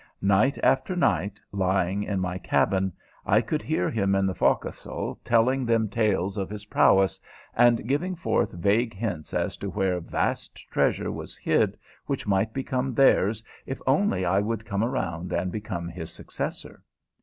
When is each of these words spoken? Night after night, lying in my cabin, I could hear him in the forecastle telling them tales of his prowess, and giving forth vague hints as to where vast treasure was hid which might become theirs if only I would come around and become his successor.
Night 0.23 0.57
after 0.63 0.95
night, 0.95 1.39
lying 1.51 2.01
in 2.01 2.19
my 2.19 2.39
cabin, 2.39 2.91
I 3.23 3.39
could 3.41 3.61
hear 3.61 3.87
him 3.87 4.15
in 4.15 4.25
the 4.25 4.33
forecastle 4.33 5.19
telling 5.23 5.63
them 5.63 5.89
tales 5.89 6.37
of 6.37 6.49
his 6.49 6.65
prowess, 6.65 7.21
and 7.55 7.87
giving 7.87 8.15
forth 8.15 8.51
vague 8.51 8.95
hints 8.95 9.31
as 9.31 9.57
to 9.57 9.69
where 9.69 9.99
vast 9.99 10.55
treasure 10.71 11.11
was 11.11 11.37
hid 11.37 11.77
which 12.07 12.25
might 12.25 12.51
become 12.51 12.95
theirs 12.95 13.43
if 13.67 13.79
only 13.85 14.25
I 14.25 14.39
would 14.39 14.65
come 14.65 14.83
around 14.83 15.31
and 15.31 15.51
become 15.51 15.87
his 15.87 16.11
successor. 16.11 16.81